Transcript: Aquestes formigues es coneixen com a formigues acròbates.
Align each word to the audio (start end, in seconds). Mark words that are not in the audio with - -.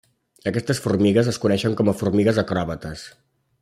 Aquestes 0.51 0.79
formigues 0.85 1.29
es 1.33 1.39
coneixen 1.45 1.77
com 1.83 1.93
a 1.93 1.97
formigues 2.03 2.43
acròbates. 2.47 3.09